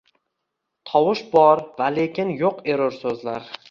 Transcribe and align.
Tovush 0.93 1.23
bor 1.37 1.63
va 1.79 1.93
lekin 2.01 2.37
yo’q 2.43 2.69
erur 2.75 3.01
so’zlar. 3.03 3.53